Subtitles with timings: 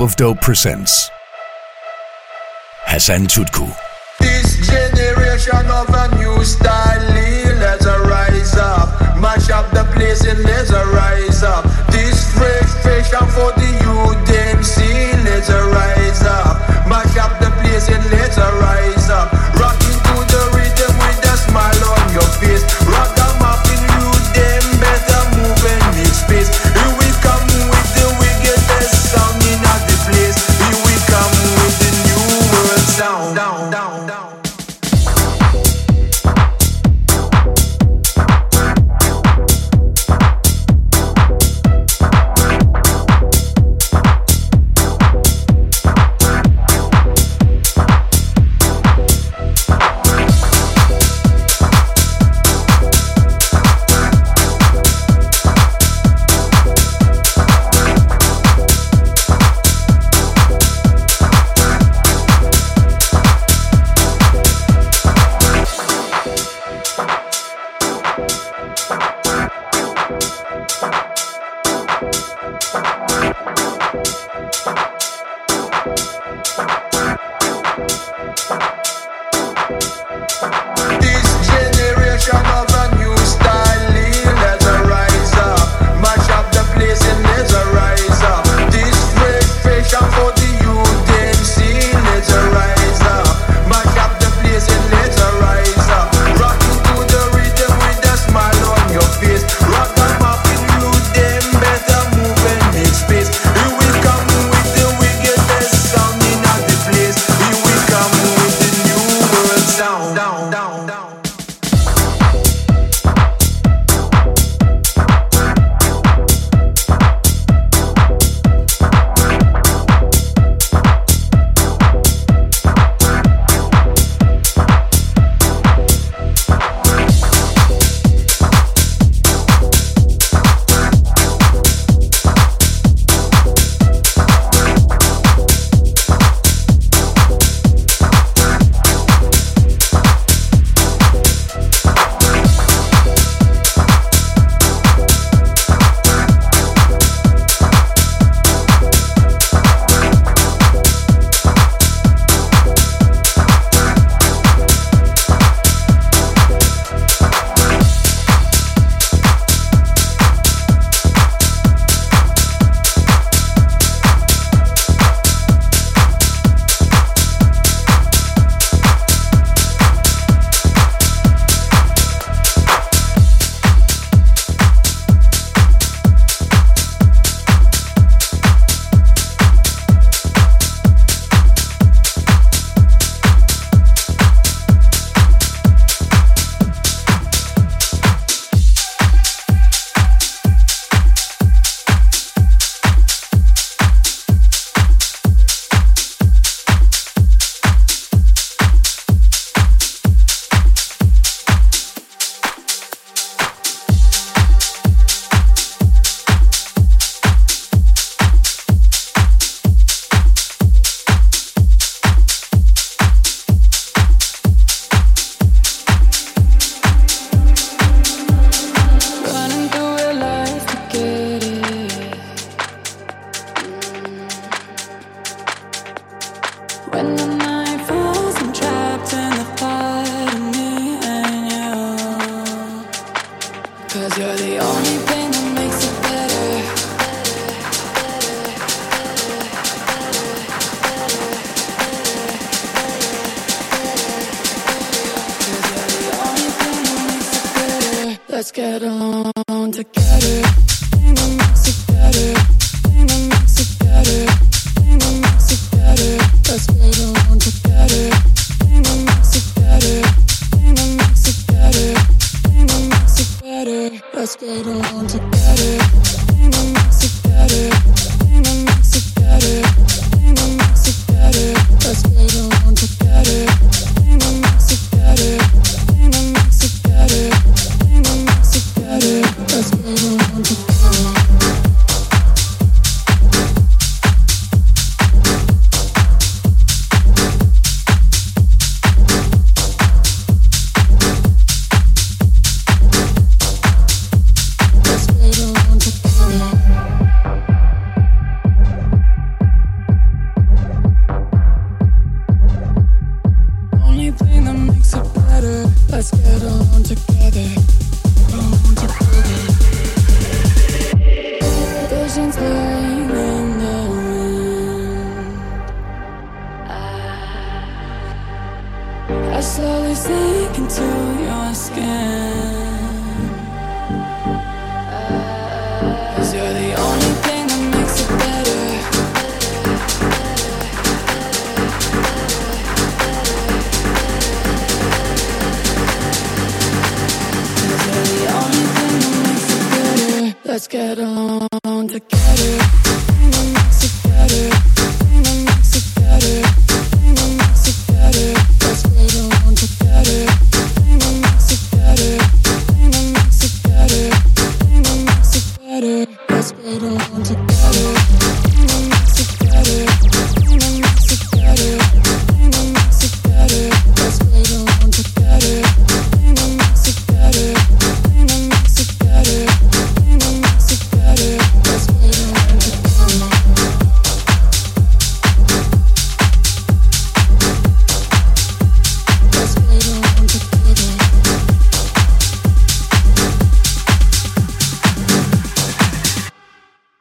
[0.00, 1.10] Of Dope presents
[2.86, 3.66] Hassan Tutku.
[4.20, 7.84] This generation of a new style, let's
[8.56, 9.18] up.
[9.18, 10.70] Mash up the place and let's
[11.42, 11.64] up.
[11.90, 13.68] This fresh fashion for the
[15.24, 16.86] let's up.
[16.86, 18.27] Mash up the place and let's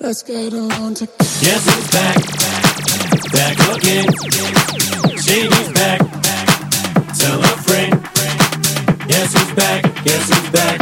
[0.08, 1.06] Let's get on to.
[1.42, 2.16] Yes, it's back,
[3.34, 4.08] back again.
[5.20, 6.00] Shady's back,
[7.20, 7.92] tell a friend.
[9.10, 10.77] Yes, he's back, yes, he's back.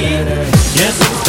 [0.00, 1.27] Yes.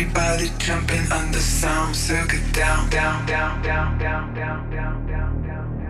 [0.00, 5.82] Everybody jumping on the sound circuit down, down, down, down, down, down, down, down, down,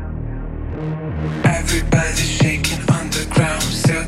[0.75, 1.43] down.
[1.45, 4.00] Everybody shaking on the ground circuit.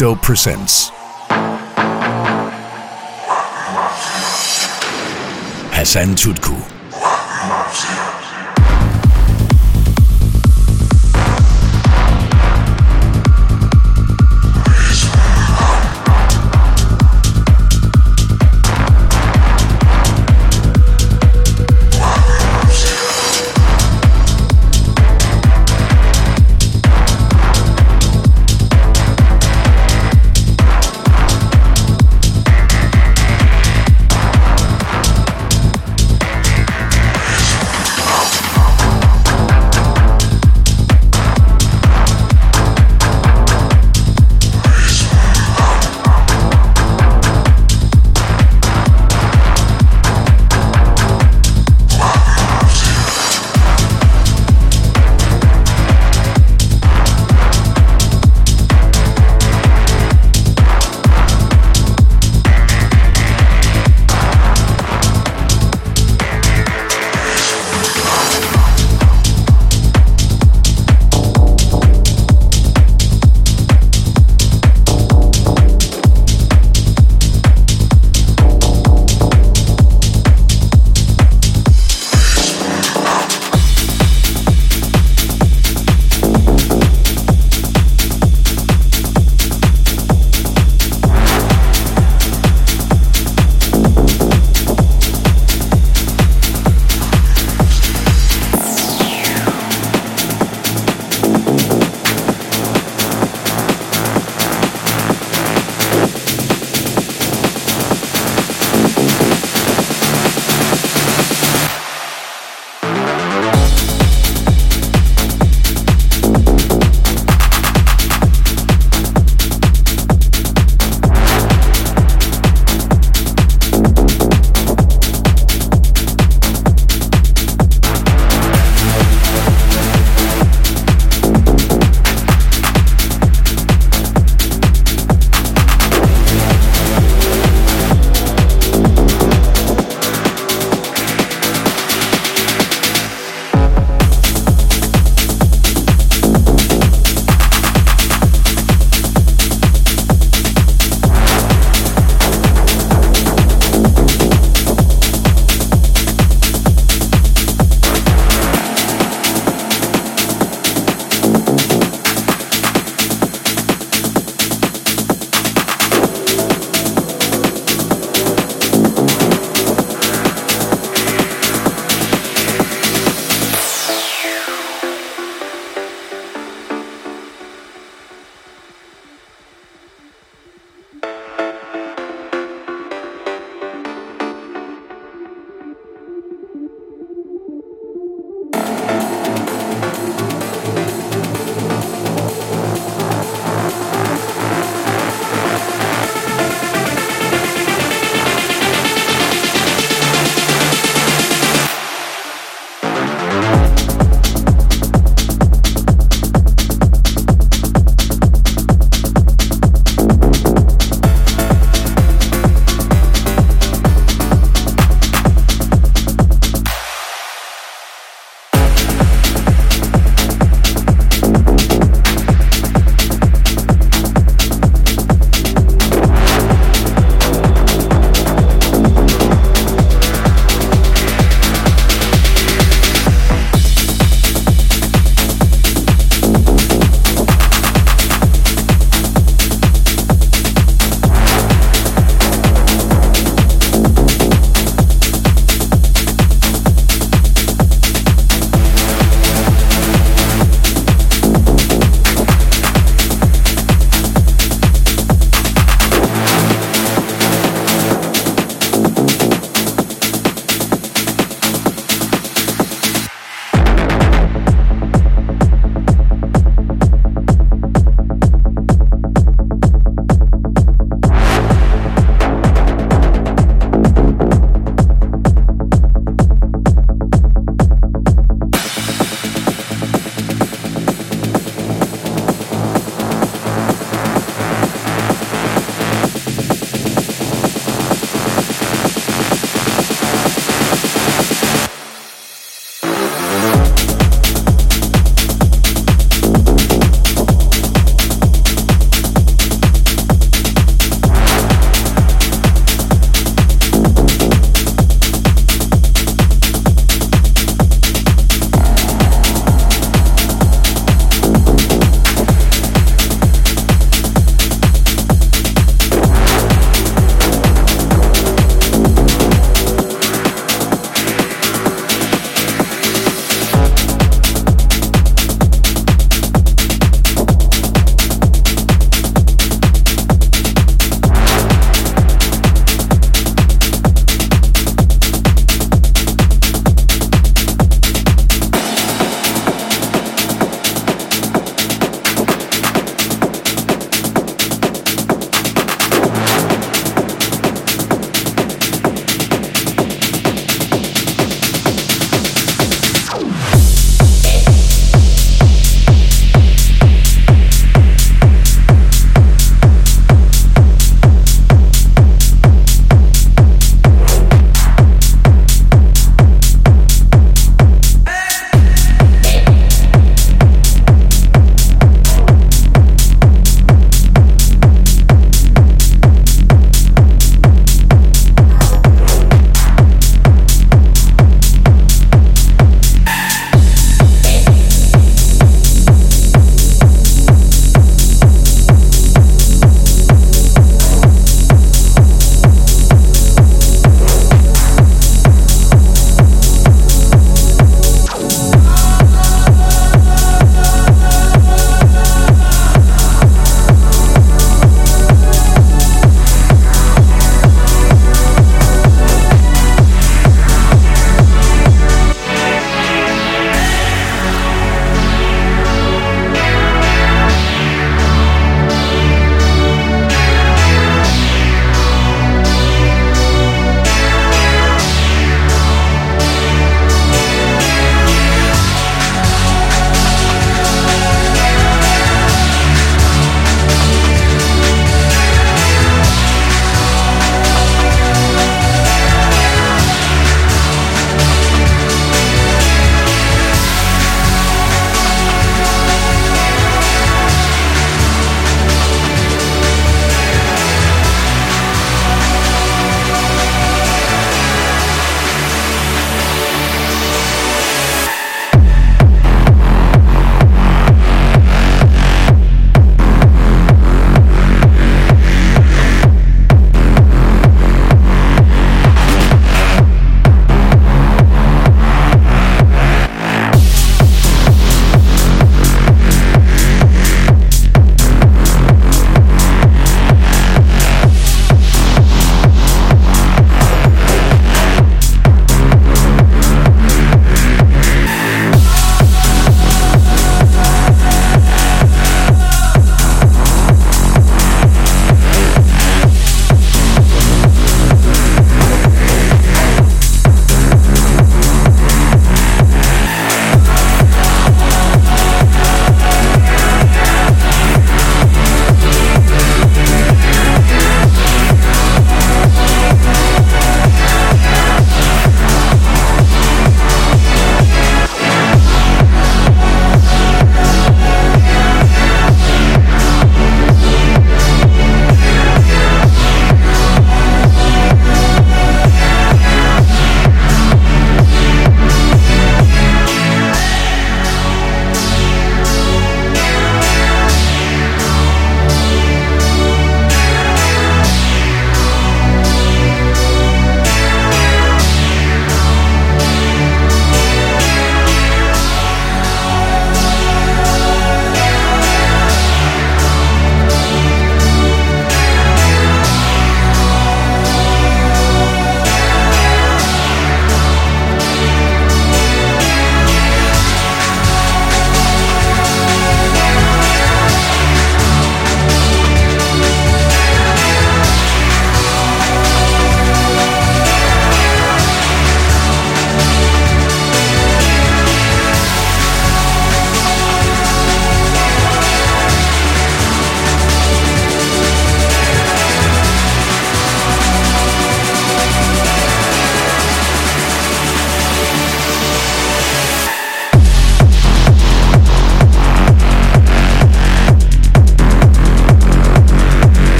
[0.00, 0.90] Presents
[5.76, 6.79] Hassan Tutku.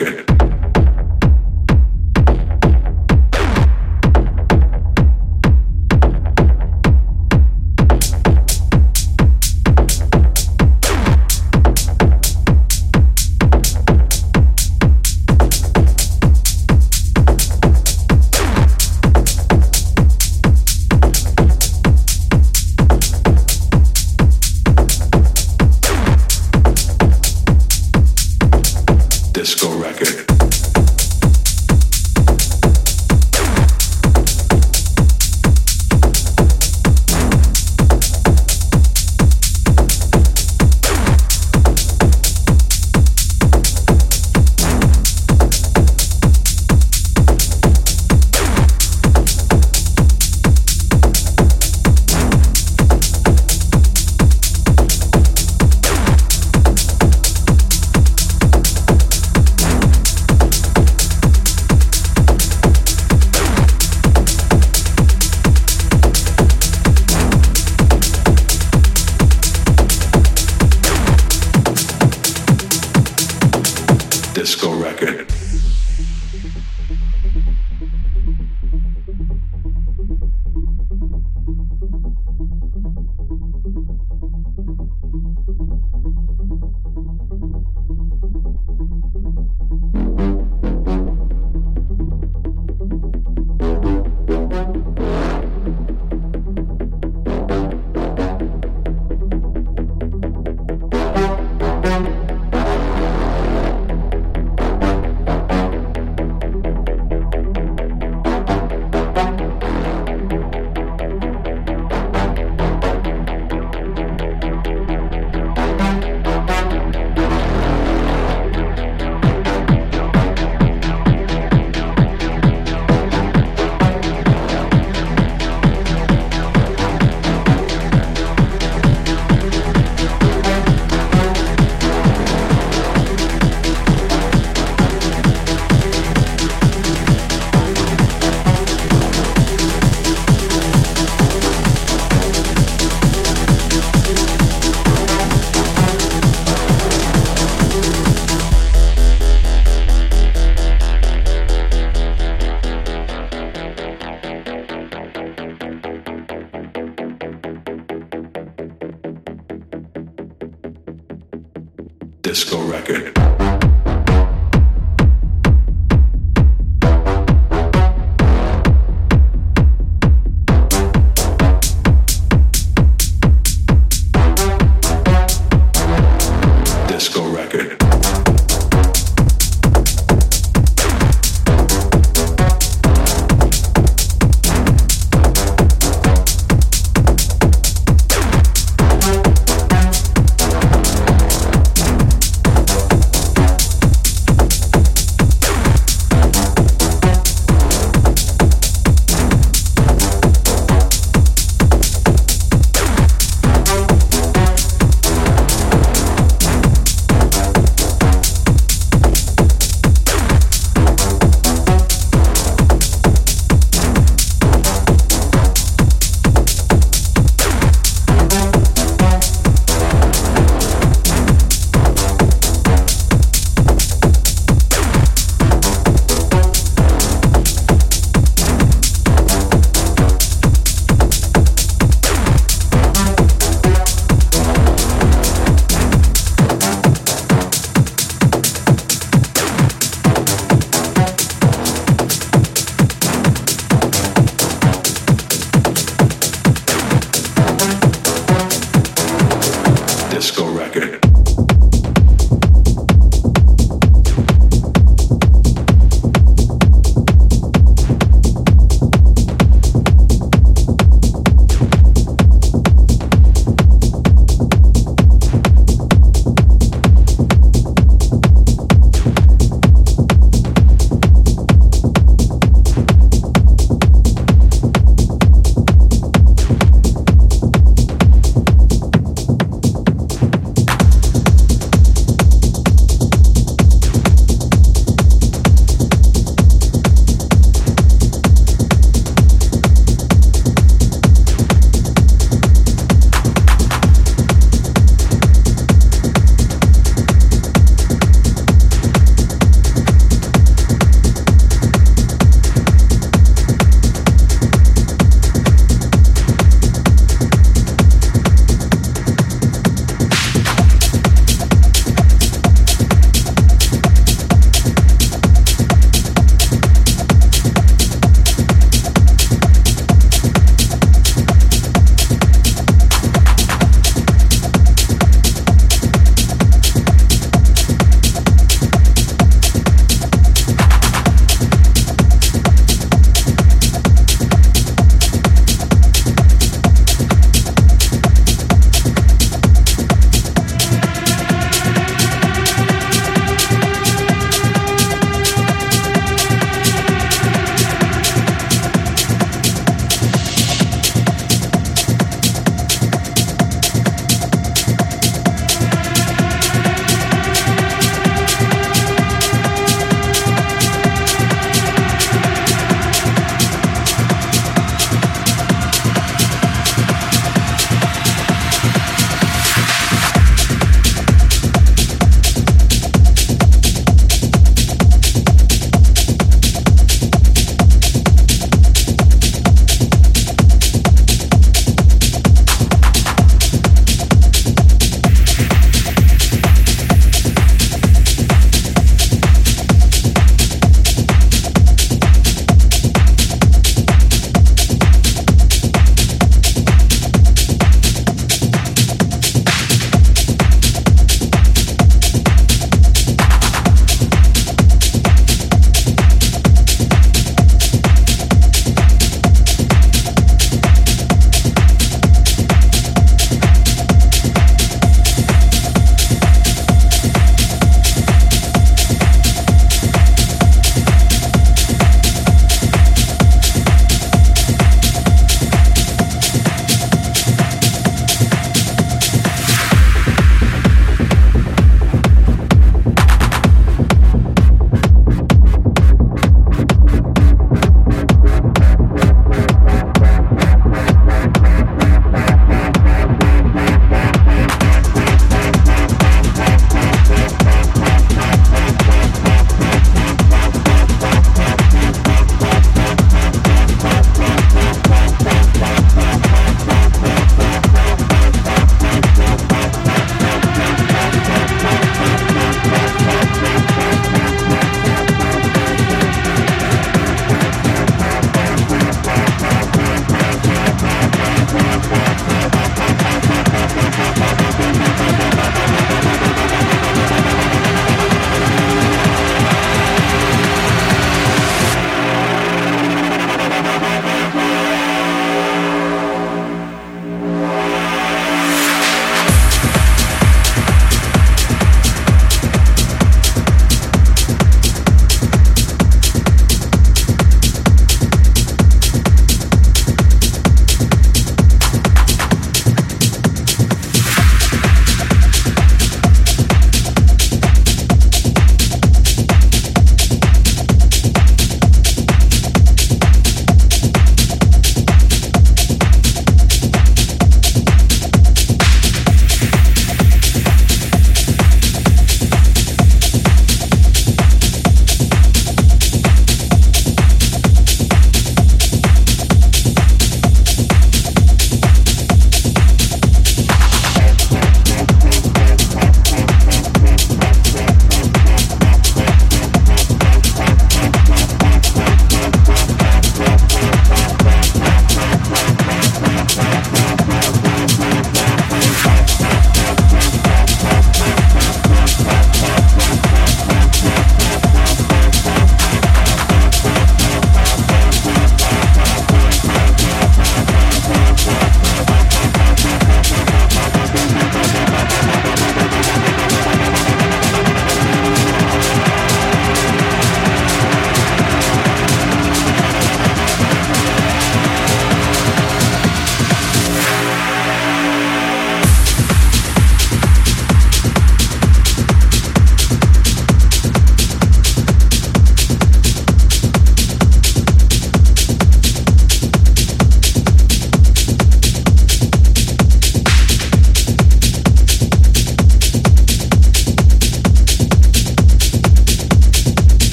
[0.00, 0.33] record.